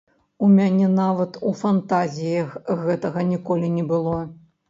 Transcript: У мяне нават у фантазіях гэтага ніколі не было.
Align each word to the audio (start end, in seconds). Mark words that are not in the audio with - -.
У 0.45 0.47
мяне 0.59 0.87
нават 0.99 1.37
у 1.49 1.51
фантазіях 1.59 2.49
гэтага 2.87 3.27
ніколі 3.35 3.67
не 3.77 3.83
было. 3.95 4.17